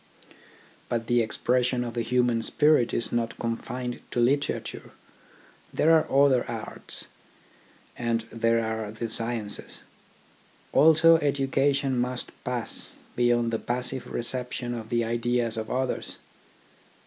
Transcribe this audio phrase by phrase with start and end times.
[0.89, 4.93] But the expression of the human spirit is not confined to literature.
[5.71, 7.05] There are the other arts,
[7.95, 9.83] and there are the sciences.
[10.73, 16.17] Also education must pass beyond the passive reception of the ideas of others.